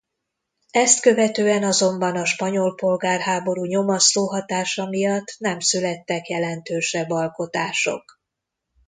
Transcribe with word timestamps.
Ezt 0.71 1.01
követően 1.01 1.63
azonban 1.63 2.15
a 2.15 2.25
spanyol 2.25 2.75
polgárháború 2.75 3.65
nyomasztó 3.65 4.27
hatása 4.27 4.85
miatt 4.85 5.35
nem 5.37 5.59
születtek 5.59 6.27
jelentősebb 6.29 7.09
alkotások. 7.09 8.19